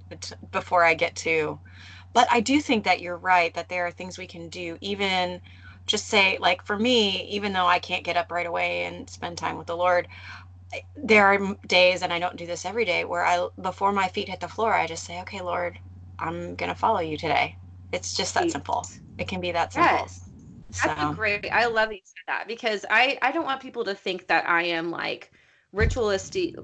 before 0.53 0.85
I 0.85 0.95
get 0.95 1.15
to. 1.17 1.61
But 2.13 2.29
I 2.31 2.41
do 2.41 2.61
think 2.61 2.85
that 2.85 3.01
you're 3.01 3.17
right 3.17 3.53
that 3.55 3.69
there 3.69 3.87
are 3.87 3.91
things 3.91 4.19
we 4.19 4.27
can 4.27 4.49
do 4.49 4.79
even 4.81 5.41
just 5.87 6.07
say 6.09 6.39
like 6.41 6.65
for 6.65 6.79
me 6.79 7.25
even 7.29 7.53
though 7.53 7.67
I 7.67 7.79
can't 7.79 8.05
get 8.05 8.17
up 8.17 8.31
right 8.33 8.47
away 8.47 8.85
and 8.85 9.09
spend 9.11 9.37
time 9.39 9.59
with 9.59 9.67
the 9.67 9.77
Lord, 9.77 10.09
eh, 10.73 10.81
there 10.97 11.27
are 11.27 11.57
days 11.67 12.03
and 12.03 12.13
I 12.13 12.19
don't 12.19 12.37
do 12.37 12.47
this 12.47 12.65
every 12.67 12.85
day 12.85 13.05
where 13.05 13.25
I 13.25 13.49
before 13.61 13.93
my 13.93 14.09
feet 14.09 14.29
hit 14.29 14.41
the 14.41 14.49
floor 14.49 14.75
I 14.75 14.87
just 14.87 15.05
say, 15.05 15.21
"Okay, 15.23 15.41
Lord, 15.43 15.79
I'm 16.19 16.55
going 16.57 16.71
to 16.71 16.75
follow 16.75 17.01
you 17.01 17.17
today." 17.19 17.57
It's 17.93 18.15
just 18.15 18.35
that 18.35 18.51
simple. 18.51 18.87
It 19.19 19.29
can 19.29 19.41
be 19.41 19.53
that 19.53 19.73
simple. 19.73 19.99
Yes. 19.99 20.24
That's 20.83 21.00
so. 21.00 21.12
great. 21.12 21.50
I 21.52 21.66
love 21.66 21.88
that 21.88 21.95
you 21.95 22.00
said 22.04 22.25
that 22.26 22.49
because 22.49 22.85
I 22.90 23.19
I 23.23 23.33
don't 23.33 23.45
want 23.45 23.61
people 23.61 23.85
to 23.85 23.95
think 23.95 24.28
that 24.28 24.49
I 24.49 24.64
am 24.64 24.90
like 24.90 25.31
ritualistic. 25.73 26.54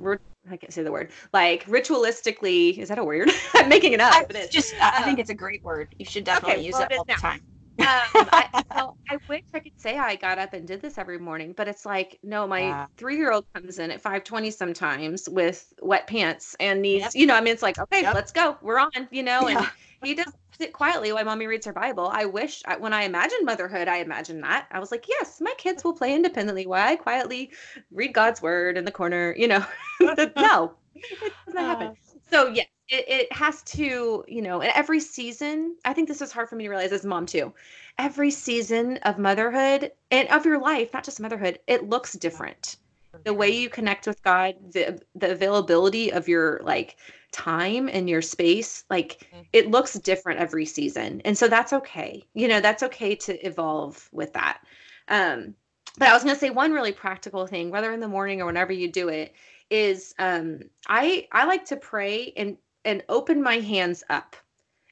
I 0.50 0.56
can't 0.56 0.72
say 0.72 0.82
the 0.82 0.92
word. 0.92 1.10
Like 1.32 1.64
ritualistically, 1.66 2.78
is 2.78 2.88
that 2.88 2.98
a 2.98 3.04
word? 3.04 3.30
I'm 3.54 3.68
making 3.68 3.92
it 3.92 4.00
up. 4.00 4.14
I, 4.14 4.26
it. 4.30 4.50
Just 4.50 4.74
I 4.80 5.02
think 5.02 5.14
um, 5.14 5.20
it's 5.20 5.30
a 5.30 5.34
great 5.34 5.62
word. 5.62 5.94
You 5.98 6.04
should 6.04 6.24
definitely 6.24 6.54
okay, 6.54 6.66
use 6.66 6.74
well, 6.74 6.86
it 6.90 6.96
all 6.96 7.04
the 7.04 7.12
time. 7.14 7.40
um, 7.80 7.86
I, 8.32 8.64
well, 8.74 8.96
I 9.08 9.18
wish 9.28 9.42
I 9.54 9.60
could 9.60 9.78
say 9.80 9.98
I 9.98 10.16
got 10.16 10.38
up 10.38 10.52
and 10.54 10.66
did 10.66 10.82
this 10.82 10.98
every 10.98 11.18
morning, 11.18 11.54
but 11.56 11.68
it's 11.68 11.86
like 11.86 12.18
no. 12.22 12.46
My 12.46 12.60
yeah. 12.60 12.86
three-year-old 12.96 13.46
comes 13.54 13.78
in 13.78 13.90
at 13.90 14.00
five 14.00 14.24
twenty 14.24 14.50
sometimes 14.50 15.28
with 15.28 15.72
wet 15.80 16.06
pants 16.06 16.56
and 16.58 16.82
needs, 16.82 17.02
yep. 17.02 17.12
you 17.14 17.26
know. 17.26 17.34
I 17.34 17.40
mean, 17.40 17.52
it's 17.52 17.62
like 17.62 17.78
okay, 17.78 18.02
yep. 18.02 18.14
let's 18.14 18.32
go. 18.32 18.56
We're 18.62 18.78
on, 18.78 19.08
you 19.10 19.22
know. 19.22 19.46
And 19.46 19.66
he 20.02 20.14
does 20.14 20.32
sit 20.58 20.72
quietly 20.72 21.12
while 21.12 21.24
mommy 21.24 21.46
reads 21.46 21.66
her 21.66 21.72
Bible. 21.72 22.08
I 22.12 22.24
wish 22.24 22.62
I, 22.66 22.76
when 22.76 22.92
I 22.92 23.02
imagined 23.02 23.44
motherhood, 23.44 23.88
I 23.88 23.98
imagined 23.98 24.42
that. 24.44 24.66
I 24.70 24.78
was 24.78 24.90
like, 24.90 25.06
yes, 25.08 25.40
my 25.40 25.54
kids 25.58 25.84
will 25.84 25.94
play 25.94 26.14
independently 26.14 26.66
while 26.66 26.86
I 26.86 26.96
quietly 26.96 27.50
read 27.90 28.12
God's 28.12 28.42
word 28.42 28.76
in 28.76 28.84
the 28.84 28.92
corner, 28.92 29.34
you 29.36 29.48
know. 29.48 29.64
no, 30.00 30.74
it 30.94 31.32
doesn't 31.46 31.60
happen. 31.60 31.96
So, 32.30 32.48
yeah, 32.48 32.64
it, 32.88 33.04
it 33.08 33.32
has 33.32 33.62
to, 33.62 34.24
you 34.26 34.42
know, 34.42 34.60
and 34.60 34.72
every 34.74 35.00
season, 35.00 35.76
I 35.84 35.92
think 35.92 36.08
this 36.08 36.20
is 36.20 36.32
hard 36.32 36.48
for 36.48 36.56
me 36.56 36.64
to 36.64 36.70
realize 36.70 36.92
as 36.92 37.04
mom 37.04 37.26
too. 37.26 37.52
Every 37.98 38.30
season 38.30 38.98
of 38.98 39.18
motherhood 39.18 39.92
and 40.10 40.28
of 40.28 40.44
your 40.44 40.60
life, 40.60 40.92
not 40.92 41.04
just 41.04 41.20
motherhood, 41.20 41.58
it 41.66 41.88
looks 41.88 42.14
different. 42.14 42.76
The 43.24 43.34
way 43.34 43.50
you 43.50 43.68
connect 43.68 44.06
with 44.06 44.22
God, 44.22 44.54
the 44.72 45.02
the 45.14 45.32
availability 45.32 46.12
of 46.12 46.28
your 46.28 46.60
like 46.62 46.96
time 47.32 47.88
and 47.88 48.08
your 48.08 48.22
space 48.22 48.84
like 48.90 49.26
mm-hmm. 49.32 49.42
it 49.52 49.70
looks 49.70 49.94
different 49.94 50.40
every 50.40 50.66
season 50.66 51.20
and 51.24 51.36
so 51.36 51.48
that's 51.48 51.72
okay 51.72 52.24
you 52.34 52.48
know 52.48 52.60
that's 52.60 52.82
okay 52.82 53.14
to 53.14 53.34
evolve 53.46 54.08
with 54.12 54.32
that 54.32 54.60
um 55.08 55.54
but 55.98 56.08
i 56.08 56.12
was 56.12 56.24
going 56.24 56.34
to 56.34 56.40
say 56.40 56.50
one 56.50 56.72
really 56.72 56.92
practical 56.92 57.46
thing 57.46 57.70
whether 57.70 57.92
in 57.92 58.00
the 58.00 58.08
morning 58.08 58.40
or 58.40 58.46
whenever 58.46 58.72
you 58.72 58.90
do 58.90 59.08
it 59.08 59.34
is 59.70 60.14
um 60.18 60.60
i 60.88 61.26
i 61.32 61.44
like 61.44 61.64
to 61.64 61.76
pray 61.76 62.32
and 62.36 62.56
and 62.84 63.04
open 63.08 63.42
my 63.42 63.58
hands 63.58 64.02
up 64.10 64.34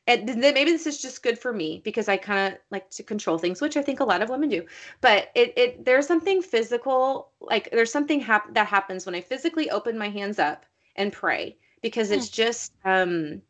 and 0.08 0.26
then 0.26 0.40
maybe 0.40 0.72
this 0.72 0.86
is 0.86 1.02
just 1.02 1.22
good 1.22 1.38
for 1.38 1.52
me 1.52 1.82
because 1.84 2.08
I 2.08 2.16
kind 2.16 2.54
of 2.54 2.58
like 2.70 2.88
to 2.92 3.02
control 3.02 3.36
things, 3.36 3.60
which 3.60 3.76
I 3.76 3.82
think 3.82 4.00
a 4.00 4.04
lot 4.04 4.22
of 4.22 4.30
women 4.30 4.48
do. 4.48 4.64
But 5.02 5.28
it, 5.34 5.52
it 5.54 5.84
there's 5.84 6.06
something 6.06 6.40
physical, 6.40 7.30
like 7.42 7.70
there's 7.70 7.92
something 7.92 8.18
hap- 8.18 8.54
that 8.54 8.66
happens 8.66 9.04
when 9.04 9.14
I 9.14 9.20
physically 9.20 9.68
open 9.68 9.98
my 9.98 10.08
hands 10.08 10.38
up 10.38 10.64
and 10.96 11.12
pray 11.12 11.58
because 11.82 12.10
it's 12.10 12.28
hmm. 12.28 12.34
just 12.34 12.72
um 12.84 13.42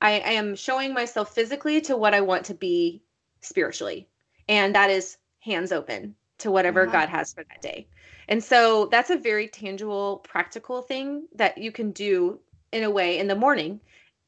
I, 0.00 0.20
I 0.20 0.30
am 0.32 0.54
showing 0.54 0.92
myself 0.92 1.34
physically 1.34 1.80
to 1.82 1.96
what 1.96 2.14
I 2.14 2.20
want 2.20 2.44
to 2.46 2.54
be 2.54 3.02
spiritually. 3.40 4.06
And 4.48 4.74
that 4.74 4.90
is 4.90 5.16
hands 5.40 5.72
open 5.72 6.14
to 6.38 6.50
whatever 6.50 6.84
God 6.86 7.08
has 7.08 7.32
for 7.32 7.44
that 7.44 7.62
day. 7.62 7.86
And 8.28 8.42
so 8.42 8.86
that's 8.86 9.10
a 9.10 9.16
very 9.16 9.48
tangible, 9.48 10.18
practical 10.18 10.82
thing 10.82 11.26
that 11.34 11.56
you 11.58 11.72
can 11.72 11.90
do 11.92 12.38
in 12.72 12.82
a 12.82 12.90
way 12.90 13.18
in 13.18 13.28
the 13.28 13.34
morning 13.34 13.80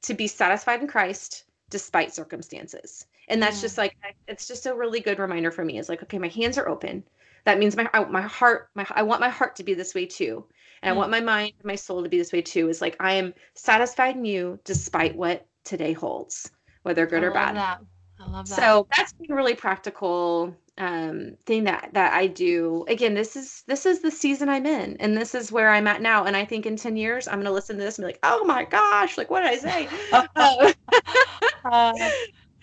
to 0.03 0.15
be 0.15 0.27
satisfied 0.27 0.81
in 0.81 0.87
Christ 0.87 1.45
despite 1.69 2.15
circumstances. 2.15 3.07
And 3.29 3.43
that's 3.43 3.57
yeah. 3.57 3.63
just 3.63 3.79
like 3.79 3.97
it's 4.29 4.47
just 4.47 4.67
a 4.67 4.75
really 4.75 5.01
good 5.01 5.19
reminder 5.19 5.51
for 5.51 5.65
me. 5.65 5.79
It's 5.79 5.89
like, 5.89 6.03
okay, 6.03 6.19
my 6.19 6.29
hands 6.29 6.59
are 6.59 6.69
open. 6.69 7.03
That 7.45 7.59
means 7.59 7.77
my 7.77 7.89
my 8.09 8.23
heart, 8.23 8.71
my 8.75 8.87
I 8.91 9.03
want 9.03 9.21
my 9.21 9.31
heart 9.31 9.57
to 9.57 9.65
be 9.65 9.75
this 9.75 9.95
way 9.95 10.07
too. 10.07 10.45
And 10.83 10.93
mm. 10.93 10.95
I 10.95 10.99
want 10.99 11.11
my 11.11 11.21
mind 11.21 11.53
and 11.59 11.67
my 11.67 11.75
soul 11.75 12.03
to 12.03 12.09
be 12.09 12.19
this 12.19 12.33
way 12.33 12.43
too. 12.43 12.69
Is 12.69 12.81
like 12.81 12.97
I 13.01 13.15
am 13.15 13.35
satisfied 13.55 14.17
in 14.17 14.25
you 14.25 14.59
despite 14.65 15.17
what 15.17 15.47
today 15.65 15.93
holds, 15.93 16.51
whether 16.83 17.07
good 17.07 17.25
I 17.25 17.27
or 17.27 17.33
bad. 17.33 17.57
That. 17.57 17.81
I 18.19 18.31
love 18.31 18.49
that. 18.49 18.57
So 18.57 18.87
that's 18.97 19.13
a 19.29 19.35
really 19.35 19.55
practical 19.55 20.55
um 20.79 21.37
thing 21.47 21.65
that 21.65 21.91
that 21.93 22.13
I 22.13 22.27
do. 22.27 22.85
Again, 22.89 23.15
this 23.15 23.37
is 23.37 23.63
this 23.67 23.87
is 23.87 24.01
the 24.01 24.11
season 24.11 24.49
I'm 24.49 24.67
in 24.67 24.97
and 25.01 25.17
this 25.17 25.35
is 25.35 25.53
where 25.53 25.71
I'm 25.71 25.87
at 25.87 26.03
now. 26.03 26.25
And 26.25 26.37
I 26.37 26.45
think 26.45 26.67
in 26.67 26.77
10 26.77 26.97
years 26.97 27.29
I'm 27.29 27.39
gonna 27.39 27.53
listen 27.53 27.77
to 27.77 27.83
this 27.83 27.99
and 27.99 28.05
be 28.05 28.09
like, 28.09 28.21
oh 28.23 28.45
my 28.45 28.65
gosh, 28.65 29.19
like 29.19 29.31
what 29.31 29.41
did 29.41 29.51
I 29.51 29.57
say? 29.57 29.89
uh, 30.13 30.27
uh, 31.65 31.93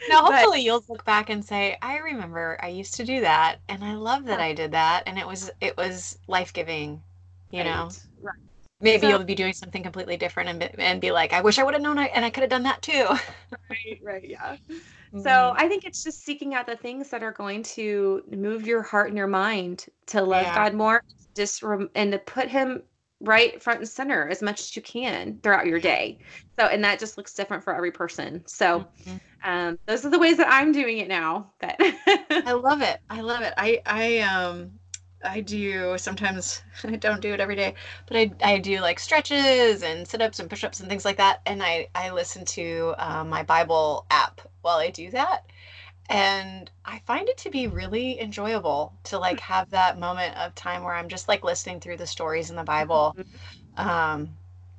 now 0.09 0.21
hopefully 0.25 0.57
but, 0.57 0.63
you'll 0.63 0.85
look 0.89 1.05
back 1.05 1.29
and 1.29 1.43
say, 1.43 1.77
I 1.81 1.97
remember 1.99 2.57
I 2.61 2.67
used 2.67 2.95
to 2.95 3.05
do 3.05 3.21
that 3.21 3.57
and 3.67 3.83
I 3.83 3.95
love 3.95 4.25
that 4.25 4.39
I 4.39 4.53
did 4.53 4.71
that 4.71 5.03
and 5.07 5.17
it 5.17 5.27
was 5.27 5.51
it 5.61 5.75
was 5.77 6.17
life 6.27 6.53
giving 6.53 7.01
you 7.53 7.59
right. 7.59 7.65
know 7.65 7.89
right. 8.21 8.35
maybe 8.81 9.01
so, 9.01 9.09
you'll 9.09 9.23
be 9.23 9.35
doing 9.35 9.53
something 9.53 9.83
completely 9.83 10.17
different 10.17 10.49
and 10.49 10.59
be, 10.59 10.83
and 10.83 10.99
be 10.99 11.11
like 11.11 11.31
i 11.31 11.39
wish 11.39 11.59
i 11.59 11.63
would 11.63 11.73
have 11.73 11.83
known 11.83 11.97
I, 11.97 12.07
and 12.07 12.25
i 12.25 12.29
could 12.29 12.41
have 12.41 12.49
done 12.49 12.63
that 12.63 12.81
too 12.81 13.05
right 13.69 13.99
right 14.01 14.27
yeah 14.27 14.57
mm-hmm. 14.69 15.21
so 15.21 15.53
i 15.55 15.67
think 15.67 15.85
it's 15.85 16.03
just 16.03 16.25
seeking 16.25 16.55
out 16.55 16.65
the 16.65 16.75
things 16.75 17.09
that 17.11 17.23
are 17.23 17.31
going 17.31 17.63
to 17.63 18.23
move 18.31 18.65
your 18.65 18.81
heart 18.81 19.07
and 19.07 19.17
your 19.17 19.27
mind 19.27 19.85
to 20.07 20.21
love 20.21 20.43
yeah. 20.43 20.55
god 20.55 20.73
more 20.73 21.03
just 21.35 21.61
rem- 21.63 21.89
and 21.95 22.11
to 22.11 22.19
put 22.19 22.49
him 22.49 22.81
right 23.21 23.61
front 23.61 23.79
and 23.79 23.87
center 23.87 24.27
as 24.27 24.41
much 24.41 24.59
as 24.59 24.75
you 24.75 24.81
can 24.81 25.39
throughout 25.43 25.65
your 25.65 25.79
day 25.79 26.17
so 26.59 26.65
and 26.65 26.83
that 26.83 26.99
just 26.99 27.17
looks 27.17 27.33
different 27.33 27.63
for 27.63 27.73
every 27.73 27.91
person 27.91 28.43
so 28.45 28.85
mm-hmm. 29.05 29.49
um, 29.49 29.79
those 29.85 30.03
are 30.03 30.09
the 30.09 30.19
ways 30.19 30.35
that 30.35 30.47
i'm 30.49 30.73
doing 30.73 30.97
it 30.97 31.07
now 31.07 31.49
that 31.59 31.77
i 32.45 32.51
love 32.51 32.81
it 32.81 32.99
i 33.09 33.21
love 33.21 33.41
it 33.41 33.53
i 33.57 33.79
i 33.85 34.19
um 34.19 34.71
I 35.23 35.41
do 35.41 35.97
sometimes 35.97 36.61
I 36.83 36.95
don't 36.95 37.21
do 37.21 37.33
it 37.33 37.39
every 37.39 37.55
day, 37.55 37.75
but 38.07 38.17
I, 38.17 38.31
I 38.43 38.59
do 38.59 38.79
like 38.81 38.99
stretches 38.99 39.83
and 39.83 40.07
sit 40.07 40.21
ups 40.21 40.39
and 40.39 40.49
push 40.49 40.63
ups 40.63 40.79
and 40.79 40.89
things 40.89 41.05
like 41.05 41.17
that. 41.17 41.41
And 41.45 41.63
I, 41.63 41.87
I 41.95 42.11
listen 42.11 42.45
to 42.45 42.95
uh, 42.97 43.23
my 43.23 43.43
Bible 43.43 44.05
app 44.11 44.41
while 44.61 44.77
I 44.77 44.89
do 44.89 45.09
that. 45.11 45.45
And 46.09 46.69
I 46.85 46.99
find 46.99 47.29
it 47.29 47.37
to 47.39 47.49
be 47.49 47.67
really 47.67 48.19
enjoyable 48.19 48.93
to 49.05 49.17
like 49.17 49.39
have 49.39 49.69
that 49.71 49.99
moment 49.99 50.35
of 50.37 50.53
time 50.55 50.83
where 50.83 50.95
I'm 50.95 51.07
just 51.09 51.27
like 51.27 51.43
listening 51.43 51.79
through 51.79 51.97
the 51.97 52.07
stories 52.07 52.49
in 52.49 52.55
the 52.55 52.63
Bible. 52.63 53.15
Mm-hmm. 53.17 53.89
Um, 53.89 54.37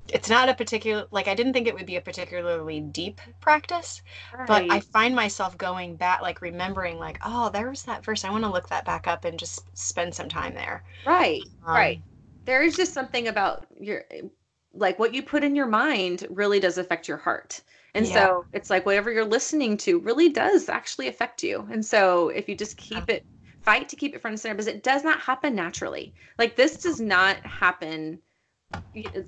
it's 0.08 0.28
not 0.28 0.48
a 0.48 0.54
particular 0.54 1.06
like 1.10 1.28
i 1.28 1.34
didn't 1.34 1.52
think 1.52 1.66
it 1.66 1.74
would 1.74 1.86
be 1.86 1.96
a 1.96 2.00
particularly 2.00 2.80
deep 2.80 3.20
practice 3.40 4.02
right. 4.36 4.46
but 4.46 4.70
i 4.70 4.78
find 4.78 5.14
myself 5.14 5.56
going 5.56 5.96
back 5.96 6.20
like 6.20 6.42
remembering 6.42 6.98
like 6.98 7.18
oh 7.24 7.48
there 7.50 7.70
was 7.70 7.82
that 7.84 8.04
verse 8.04 8.24
i 8.24 8.30
want 8.30 8.44
to 8.44 8.50
look 8.50 8.68
that 8.68 8.84
back 8.84 9.06
up 9.06 9.24
and 9.24 9.38
just 9.38 9.64
spend 9.76 10.14
some 10.14 10.28
time 10.28 10.54
there. 10.54 10.84
Right 11.06 11.42
um, 11.66 11.74
right. 11.74 12.02
There 12.44 12.62
is 12.62 12.76
just 12.76 12.92
something 12.92 13.28
about 13.28 13.66
your 13.80 14.04
like 14.72 14.98
what 14.98 15.14
you 15.14 15.22
put 15.22 15.44
in 15.44 15.54
your 15.54 15.66
mind 15.66 16.26
really 16.30 16.60
does 16.60 16.78
affect 16.78 17.08
your 17.08 17.16
heart. 17.16 17.62
And 17.94 18.06
yeah. 18.06 18.12
so 18.12 18.44
it's 18.52 18.70
like 18.70 18.84
whatever 18.86 19.12
you're 19.12 19.24
listening 19.24 19.76
to 19.78 20.00
really 20.00 20.28
does 20.28 20.68
actually 20.68 21.06
affect 21.08 21.42
you. 21.42 21.66
And 21.70 21.84
so 21.84 22.28
if 22.30 22.48
you 22.48 22.56
just 22.56 22.76
keep 22.76 23.08
it 23.08 23.24
fight 23.62 23.88
to 23.88 23.96
keep 23.96 24.14
it 24.14 24.20
front 24.20 24.32
and 24.32 24.40
center 24.40 24.54
because 24.54 24.66
it 24.66 24.82
does 24.82 25.04
not 25.04 25.20
happen 25.20 25.54
naturally. 25.54 26.12
Like 26.38 26.56
this 26.56 26.76
does 26.76 27.00
not 27.00 27.36
happen 27.38 28.18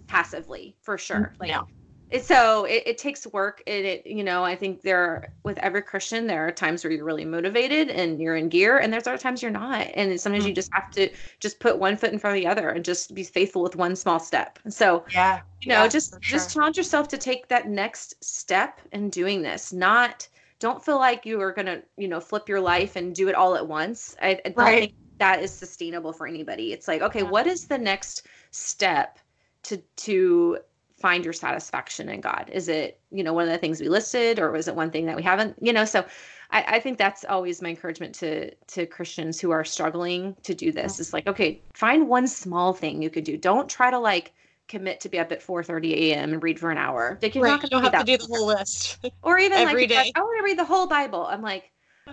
passively 0.06 0.76
for 0.82 0.98
sure. 0.98 1.34
Like, 1.38 1.50
no. 1.50 1.66
It, 2.08 2.24
so 2.24 2.66
it, 2.66 2.84
it 2.86 2.98
takes 2.98 3.26
work 3.26 3.64
and 3.66 3.84
it 3.84 4.06
you 4.06 4.22
know 4.22 4.44
i 4.44 4.54
think 4.54 4.82
there 4.82 5.32
with 5.42 5.58
every 5.58 5.82
christian 5.82 6.28
there 6.28 6.46
are 6.46 6.52
times 6.52 6.84
where 6.84 6.92
you're 6.92 7.04
really 7.04 7.24
motivated 7.24 7.90
and 7.90 8.20
you're 8.20 8.36
in 8.36 8.48
gear 8.48 8.78
and 8.78 8.92
there's 8.92 9.08
other 9.08 9.18
times 9.18 9.42
you're 9.42 9.50
not 9.50 9.88
and 9.94 10.20
sometimes 10.20 10.44
mm-hmm. 10.44 10.50
you 10.50 10.54
just 10.54 10.72
have 10.72 10.88
to 10.92 11.10
just 11.40 11.58
put 11.58 11.80
one 11.80 11.96
foot 11.96 12.12
in 12.12 12.18
front 12.20 12.36
of 12.36 12.40
the 12.40 12.46
other 12.46 12.70
and 12.70 12.84
just 12.84 13.12
be 13.12 13.24
faithful 13.24 13.60
with 13.60 13.74
one 13.74 13.96
small 13.96 14.20
step 14.20 14.60
so 14.68 15.04
yeah 15.12 15.40
you 15.62 15.68
know 15.68 15.82
yeah, 15.82 15.88
just 15.88 16.10
sure. 16.12 16.20
just 16.20 16.54
challenge 16.54 16.76
yourself 16.76 17.08
to 17.08 17.18
take 17.18 17.48
that 17.48 17.68
next 17.68 18.24
step 18.24 18.80
in 18.92 19.10
doing 19.10 19.42
this 19.42 19.72
not 19.72 20.28
don't 20.60 20.84
feel 20.84 20.98
like 20.98 21.26
you 21.26 21.40
are 21.40 21.52
gonna 21.52 21.82
you 21.96 22.06
know 22.06 22.20
flip 22.20 22.48
your 22.48 22.60
life 22.60 22.94
and 22.94 23.16
do 23.16 23.28
it 23.28 23.34
all 23.34 23.56
at 23.56 23.66
once 23.66 24.14
i, 24.22 24.40
I 24.44 24.50
don't 24.50 24.64
think 24.64 24.94
that 25.18 25.42
is 25.42 25.50
sustainable 25.50 26.12
for 26.12 26.28
anybody 26.28 26.72
it's 26.72 26.86
like 26.86 27.02
okay 27.02 27.22
yeah. 27.22 27.30
what 27.30 27.48
is 27.48 27.66
the 27.66 27.78
next 27.78 28.28
step 28.52 29.18
to 29.66 29.76
to 29.76 30.58
find 30.99 31.25
your 31.25 31.32
satisfaction 31.32 32.08
in 32.08 32.20
God? 32.20 32.50
Is 32.52 32.68
it, 32.68 33.00
you 33.11 33.23
know, 33.23 33.32
one 33.32 33.44
of 33.44 33.50
the 33.50 33.58
things 33.58 33.80
we 33.80 33.88
listed 33.88 34.38
or 34.38 34.50
was 34.50 34.66
it 34.66 34.75
one 34.75 34.90
thing 34.90 35.06
that 35.06 35.16
we 35.16 35.23
haven't, 35.23 35.56
you 35.61 35.73
know, 35.73 35.85
so 35.85 36.04
I, 36.50 36.64
I 36.76 36.80
think 36.80 36.96
that's 36.96 37.25
always 37.25 37.61
my 37.61 37.70
encouragement 37.70 38.14
to 38.16 38.54
to 38.54 38.87
Christians 38.87 39.40
who 39.40 39.50
are 39.50 39.64
struggling 39.64 40.37
to 40.42 40.54
do 40.54 40.73
this. 40.73 40.94
Mm-hmm. 40.94 41.02
Is 41.02 41.12
like, 41.12 41.26
okay, 41.26 41.61
find 41.75 42.08
one 42.08 42.26
small 42.26 42.73
thing 42.73 43.02
you 43.02 43.11
could 43.11 43.25
do. 43.25 43.37
Don't 43.37 43.68
try 43.68 43.90
to 43.90 43.99
like 43.99 44.32
commit 44.68 45.00
to 45.00 45.08
be 45.08 45.18
up 45.18 45.32
at 45.32 45.40
4:30 45.40 45.92
a.m. 45.92 46.32
and 46.32 46.42
read 46.42 46.58
for 46.58 46.70
an 46.70 46.78
hour. 46.78 47.18
Like 47.23 47.35
you're 47.35 47.44
right, 47.44 47.50
not 47.50 47.70
going 47.70 47.82
to 47.82 47.90
have 47.90 48.04
to 48.04 48.16
do 48.16 48.16
the 48.16 48.26
whole 48.26 48.46
list. 48.46 48.99
Or 49.23 49.38
even 49.38 49.64
like, 49.64 49.88
day. 49.88 50.12
I 50.14 50.20
want 50.20 50.38
to 50.38 50.44
read 50.44 50.58
the 50.58 50.64
whole 50.64 50.87
Bible. 50.87 51.26
I'm 51.26 51.42
like, 51.42 51.70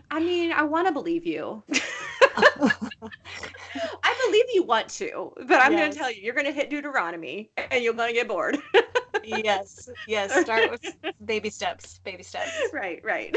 I 0.10 0.20
mean, 0.20 0.52
I 0.52 0.64
want 0.64 0.88
to 0.88 0.94
believe 0.94 1.26
you. 1.26 1.64
I 4.04 4.26
believe 4.26 4.46
you 4.54 4.64
want 4.64 4.90
to, 4.90 5.32
but 5.48 5.62
I'm 5.62 5.74
yes. 5.74 5.80
going 5.80 5.92
to 5.92 5.98
tell 5.98 6.12
you, 6.12 6.22
you're 6.22 6.34
going 6.34 6.46
to 6.46 6.52
hit 6.52 6.70
Deuteronomy 6.70 7.50
and 7.58 7.84
you're 7.84 7.94
going 7.94 8.10
to 8.10 8.16
get 8.16 8.28
bored. 8.28 8.58
yes, 9.24 9.90
yes. 10.08 10.34
Start 10.42 10.72
with 10.72 10.96
baby 11.26 11.50
steps, 11.50 12.00
baby 12.04 12.24
steps. 12.24 12.52
Right, 12.74 13.04
right. 13.04 13.36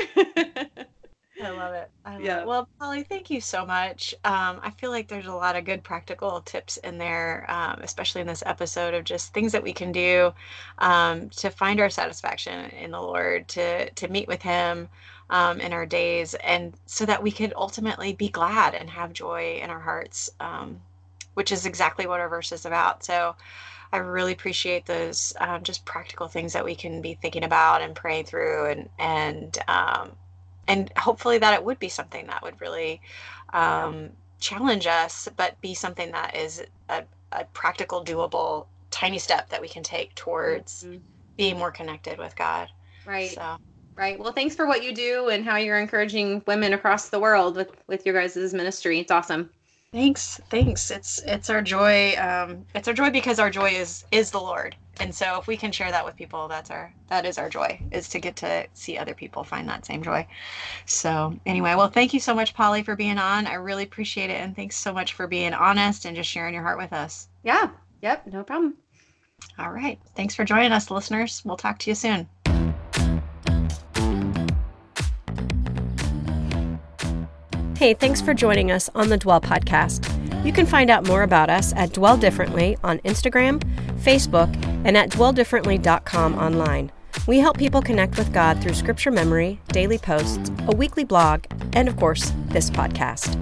I 1.43 1.51
love 1.51 1.75
it. 1.75 1.91
I 2.05 2.15
love 2.15 2.23
yeah. 2.23 2.41
it. 2.41 2.47
Well, 2.47 2.69
Polly, 2.79 3.03
thank 3.03 3.29
you 3.29 3.41
so 3.41 3.67
much. 3.67 4.15
Um, 4.25 4.61
I 4.63 4.71
feel 4.71 4.91
like 4.91 5.09
there's 5.09 5.27
a 5.27 5.35
lot 5.35 5.57
of 5.57 5.65
good 5.65 5.85
practical 5.85 6.41
tips 6.41 6.79
in 6.79 6.97
there, 6.97 7.45
um, 7.49 7.81
especially 7.83 8.23
in 8.23 8.27
this 8.27 8.43
episode 8.47 8.95
of 8.95 9.05
just 9.05 9.35
things 9.35 9.53
that 9.53 9.63
we 9.63 9.73
can 9.73 9.93
do 9.93 10.33
um, 10.79 11.29
to 11.31 11.51
find 11.51 11.81
our 11.81 11.91
satisfaction 11.91 12.71
in 12.71 12.91
the 12.91 13.01
Lord, 13.01 13.49
to 13.49 13.91
to 13.91 14.09
meet 14.09 14.29
with 14.29 14.41
Him 14.41 14.89
um, 15.31 15.61
in 15.61 15.73
our 15.73 15.87
days, 15.87 16.35
and 16.35 16.75
so 16.87 17.07
that 17.07 17.23
we 17.23 17.33
could 17.33 17.53
ultimately 17.57 18.13
be 18.13 18.29
glad 18.29 18.75
and 18.75 18.89
have 18.91 19.13
joy 19.13 19.61
in 19.63 19.71
our 19.71 19.81
hearts, 19.81 20.31
um, 20.41 20.81
which 21.35 21.53
is 21.53 21.67
exactly 21.67 22.07
what 22.07 22.21
our 22.21 22.29
verse 22.29 22.53
is 22.53 22.67
about. 22.67 23.05
So. 23.05 23.37
I 23.93 23.99
really 23.99 24.33
appreciate 24.33 24.85
those 24.85 25.33
um, 25.39 25.63
just 25.63 25.85
practical 25.85 26.27
things 26.27 26.53
that 26.55 26.65
we 26.65 26.75
can 26.75 27.01
be 27.01 27.15
thinking 27.15 27.45
about 27.45 27.83
and 27.83 27.95
praying 27.95 28.25
through, 28.25 28.67
and 28.67 28.89
and 28.99 29.57
um, 29.69 30.11
and 30.67 30.91
hopefully 30.97 31.39
that 31.39 31.55
it 31.55 31.65
would 31.65 31.79
be 31.79 31.89
something 31.89 32.27
that 32.27 32.43
would 32.43 32.61
really 32.61 33.01
um, 33.53 34.11
challenge 34.41 34.87
us, 34.87 35.29
but 35.37 35.61
be 35.61 35.75
something 35.75 36.11
that 36.13 36.37
is 36.37 36.63
a, 36.89 37.05
a, 37.33 37.45
practical, 37.47 38.05
doable, 38.05 38.67
tiny 38.91 39.19
step 39.19 39.49
that 39.51 39.61
we 39.61 39.69
can 39.69 39.83
take 39.83 40.15
towards 40.15 40.85
mm-hmm. 40.85 40.99
being 41.37 41.59
more 41.59 41.71
connected 41.71 42.19
with 42.19 42.35
God. 42.37 42.69
Right. 43.07 43.31
So. 43.31 43.57
Right. 43.97 44.19
Well, 44.19 44.33
thanks 44.33 44.55
for 44.55 44.67
what 44.67 44.85
you 44.85 44.93
do 44.93 45.29
and 45.29 45.45
how 45.45 45.57
you're 45.57 45.79
encouraging 45.79 46.43
women 46.47 46.75
across 46.75 47.09
the 47.09 47.19
world 47.19 47.57
with 47.57 47.71
with 47.87 48.05
your 48.05 48.15
guys' 48.15 48.53
ministry. 48.53 49.01
It's 49.01 49.11
awesome. 49.11 49.51
Thanks. 49.93 50.41
Thanks. 50.51 50.91
It's 50.91 51.19
it's 51.27 51.49
our 51.49 51.63
joy. 51.63 52.15
Um, 52.17 52.67
it's 52.75 52.89
our 52.89 52.95
joy 52.95 53.11
because 53.11 53.39
our 53.39 53.51
joy 53.51 53.71
is 53.71 54.05
is 54.13 54.31
the 54.31 54.41
Lord 54.41 54.77
and 55.01 55.15
so 55.15 55.39
if 55.39 55.47
we 55.47 55.57
can 55.57 55.73
share 55.73 55.91
that 55.91 56.05
with 56.05 56.17
people 56.17 56.49
that's 56.49 56.71
our 56.71 56.93
that 57.09 57.25
is 57.25 57.39
our 57.39 57.49
joy 57.49 57.81
is 57.91 58.09
to 58.09 58.19
get 58.19 58.37
to 58.37 58.67
see 58.75 58.97
other 58.97 59.15
people 59.15 59.45
find 59.45 59.69
that 59.69 59.85
same 59.85 60.03
joy 60.03 60.27
so 60.85 61.39
anyway 61.47 61.75
well 61.75 61.89
thank 61.89 62.15
you 62.15 62.21
so 62.21 62.35
much 62.35 62.55
polly 62.55 62.83
for 62.83 62.97
being 62.97 63.19
on 63.19 63.47
i 63.47 63.55
really 63.55 63.85
appreciate 63.85 64.31
it 64.31 64.41
and 64.41 64.57
thanks 64.57 64.77
so 64.77 64.93
much 64.93 65.13
for 65.13 65.27
being 65.27 65.55
honest 65.55 66.05
and 66.05 66.17
just 66.17 66.31
sharing 66.31 66.55
your 66.55 66.63
heart 66.63 66.79
with 66.79 66.93
us 66.93 67.29
yeah 67.43 67.69
yep 68.03 68.27
no 68.27 68.43
problem 68.43 68.75
all 69.59 69.71
right 69.71 69.99
thanks 70.15 70.35
for 70.35 70.45
joining 70.45 70.73
us 70.73 70.91
listeners 70.91 71.43
we'll 71.45 71.57
talk 71.57 71.79
to 71.79 71.91
you 71.91 71.95
soon 71.95 72.29
Hey, 77.77 77.93
thanks 77.93 78.23
for 78.23 78.33
joining 78.33 78.71
us 78.71 78.89
on 78.95 79.11
the 79.11 79.19
Dwell 79.19 79.39
Podcast. 79.39 80.11
You 80.47 80.51
can 80.51 80.65
find 80.65 80.89
out 80.89 81.07
more 81.07 81.25
about 81.25 81.51
us 81.51 81.75
at 81.75 81.93
Dwell 81.93 82.17
Differently 82.17 82.79
on 82.83 83.01
Instagram, 83.01 83.63
Facebook, 83.99 84.49
and 84.87 84.97
at 84.97 85.11
dwelldifferently.com 85.11 86.39
online. 86.39 86.91
We 87.27 87.39
help 87.39 87.59
people 87.59 87.83
connect 87.83 88.17
with 88.17 88.33
God 88.33 88.63
through 88.63 88.73
scripture 88.73 89.11
memory, 89.11 89.61
daily 89.73 89.99
posts, 89.99 90.51
a 90.69 90.75
weekly 90.75 91.05
blog, 91.05 91.45
and 91.75 91.87
of 91.87 91.99
course, 91.99 92.33
this 92.47 92.71
podcast. 92.71 93.37